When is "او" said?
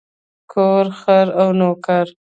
1.39-1.49